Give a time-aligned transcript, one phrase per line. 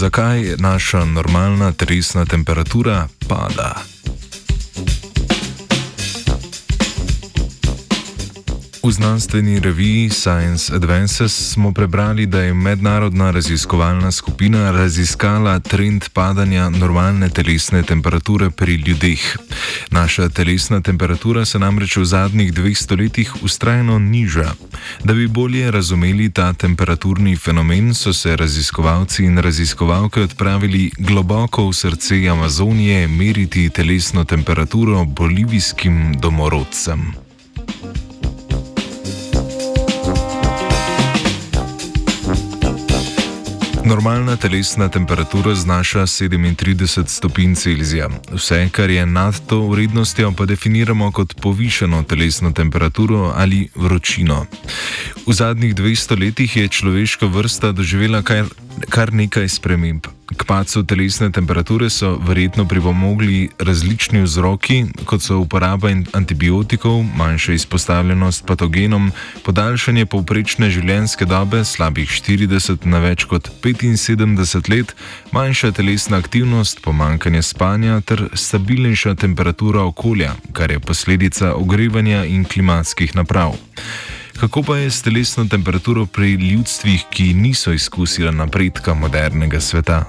[0.00, 3.99] zakaj naša normalna telesna temperatura pada.
[8.82, 16.68] V znanstveni reviji Science Advances smo prebrali, da je mednarodna raziskovalna skupina raziskala trend padanja
[16.68, 19.36] normalne telesne temperature pri ljudeh.
[19.90, 24.52] Naša telesna temperatura se namreč v zadnjih dveh stoletjih ustrajno niža.
[25.04, 31.72] Da bi bolje razumeli ta temperaturni fenomen, so se raziskovalci in raziskovalke odpravili globoko v
[31.72, 37.29] srce Amazonije meriti telesno temperaturo bolivijskim domorodcem.
[43.84, 48.08] Normalna telesna temperatura znaša 37 stopinj Celzija.
[48.32, 54.46] Vse, kar je nad to vrednostjo, pa definiramo kot povišeno telesno temperaturo ali vročino.
[55.26, 58.44] V zadnjih 200 letih je človeška vrsta doživela kar,
[58.88, 60.19] kar nekaj sprememb.
[60.36, 68.46] K pacu telesne temperature so verjetno pripomogli različni vzroki, kot so uporaba antibiotikov, manjša izpostavljenost
[68.46, 69.10] patogenom,
[69.44, 74.94] podaljšanje povprečne življenjske dobe slabih 40 na več kot 75 let,
[75.32, 83.16] manjša telesna aktivnost, pomankanje spanja ter stabilnejša temperatura okolja, kar je posledica ogrevanja in klimatskih
[83.18, 83.58] naprav.
[84.40, 90.04] Kako pa je s telesno temperaturo pri ljudstvih, ki niso izkusila napredka modernega sveta?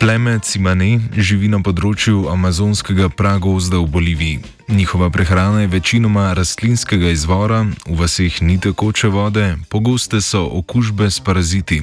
[0.00, 4.55] Pleme Cimane živi na področju amazonskega pragozda v Boliviji.
[4.68, 11.20] Njihova prehrana je večinoma rastlinskega izvora, v vaseh ni tekoče vode, pogoste so okužbe s
[11.20, 11.82] paraziti.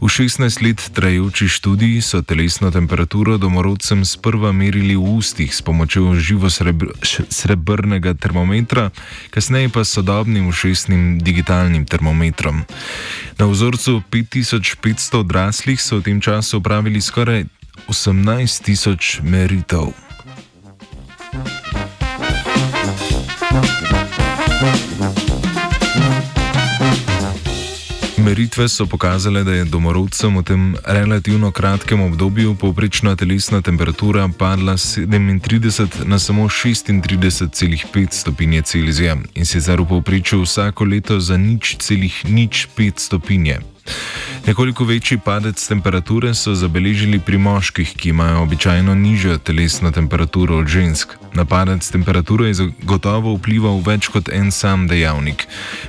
[0.00, 6.14] V 16 let trajajoči študiji so telesno temperaturo domorodcem sprva merili v ustih s pomočjo
[6.14, 6.92] živo srebr
[7.28, 8.90] srebrnega termometra,
[9.30, 12.62] kasneje pa sodobnim ušesnim digitalnim termometrom.
[13.38, 17.44] Na vzorcu 5500 odraslih so v tem času upravili skoraj
[17.88, 20.09] 18 tisoč meritev.
[28.30, 34.76] Meritve so pokazale, da je domorodcem v tem relativno kratkem obdobju povprečna telesna temperatura padla
[34.76, 41.82] z 37 na samo 36,5 stopinje Celzija in sicer v povprečju vsako leto za nič
[41.82, 43.69] celih nič 5 stopinje.
[44.46, 50.66] Nekoliko večji padec temperature so zabeležili pri moških, ki imajo običajno nižjo telesno temperaturo od
[50.66, 51.08] žensk.
[51.34, 55.46] Na padec temperature je gotovo vplival več kot en sam dejavnik.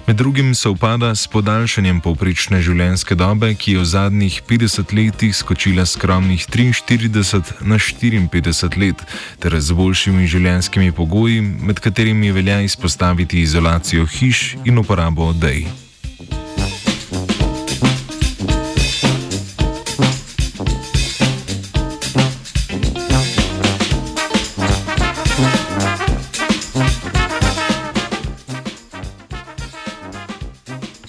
[0.08, 5.36] Med drugim so upada s podaljšanjem povprečne življenjske dobe, ki je v zadnjih 50 letih
[5.36, 9.06] skočila skromnih 43 na 54 let,
[9.40, 15.81] ter z boljšimi življenjskimi pogoji, med katerimi velja izpostaviti izolacijo hiš in uporabo odej.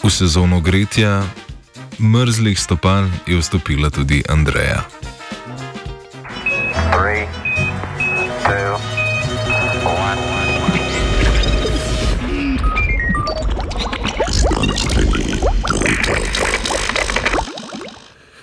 [0.03, 1.23] V sezono gretja
[1.99, 4.83] mrzlih stopal je vstopila tudi Andreja.
[6.91, 7.27] Three,
[8.43, 8.92] two,